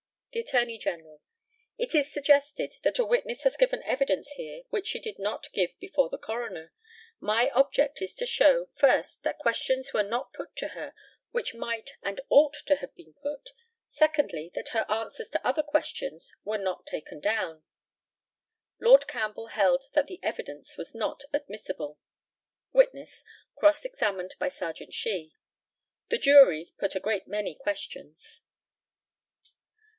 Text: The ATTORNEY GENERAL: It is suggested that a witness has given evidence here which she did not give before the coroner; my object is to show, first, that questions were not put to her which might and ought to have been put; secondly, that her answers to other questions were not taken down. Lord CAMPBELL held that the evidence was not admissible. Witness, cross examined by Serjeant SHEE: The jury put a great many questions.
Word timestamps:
The 0.31 0.39
ATTORNEY 0.39 0.77
GENERAL: 0.79 1.21
It 1.77 1.93
is 1.93 2.11
suggested 2.11 2.77
that 2.83 2.97
a 2.97 3.05
witness 3.05 3.43
has 3.43 3.57
given 3.57 3.83
evidence 3.83 4.31
here 4.37 4.63
which 4.69 4.87
she 4.87 4.99
did 4.99 5.19
not 5.19 5.51
give 5.51 5.77
before 5.77 6.09
the 6.09 6.17
coroner; 6.17 6.73
my 7.19 7.49
object 7.49 8.01
is 8.01 8.15
to 8.15 8.25
show, 8.25 8.65
first, 8.65 9.23
that 9.23 9.37
questions 9.39 9.93
were 9.93 10.01
not 10.01 10.33
put 10.33 10.55
to 10.55 10.69
her 10.69 10.95
which 11.31 11.53
might 11.53 11.97
and 12.01 12.19
ought 12.29 12.53
to 12.65 12.77
have 12.77 12.95
been 12.95 13.13
put; 13.21 13.49
secondly, 13.89 14.49
that 14.55 14.69
her 14.69 14.89
answers 14.89 15.29
to 15.31 15.47
other 15.47 15.61
questions 15.61 16.33
were 16.45 16.57
not 16.57 16.87
taken 16.87 17.19
down. 17.19 17.63
Lord 18.79 19.07
CAMPBELL 19.07 19.47
held 19.47 19.83
that 19.93 20.07
the 20.07 20.21
evidence 20.23 20.77
was 20.77 20.95
not 20.95 21.25
admissible. 21.33 21.99
Witness, 22.71 23.25
cross 23.55 23.85
examined 23.85 24.35
by 24.39 24.47
Serjeant 24.47 24.93
SHEE: 24.93 25.35
The 26.09 26.17
jury 26.17 26.73
put 26.79 26.95
a 26.95 27.01
great 27.01 27.27
many 27.27 27.53
questions. 27.53 28.41